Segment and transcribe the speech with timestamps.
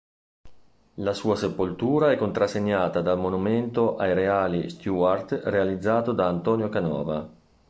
[0.95, 7.29] La sua sepoltura è contrassegnata dal monumento ai reali Stuart realizzato da Antonio Canova.